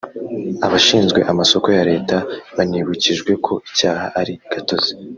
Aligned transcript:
Abashinzwe 0.65 1.19
amasoko 1.31 1.67
ya 1.77 1.83
Leta 1.91 2.17
banibukijwe 2.55 3.31
ko 3.45 3.53
icyaha 3.69 4.05
ari 4.19 4.33
gatozi 4.53 4.91